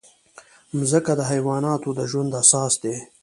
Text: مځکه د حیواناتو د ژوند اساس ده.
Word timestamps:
مځکه 0.77 1.11
د 1.15 1.21
حیواناتو 1.31 1.89
د 1.97 1.99
ژوند 2.11 2.31
اساس 2.41 2.73
ده. 2.83 2.95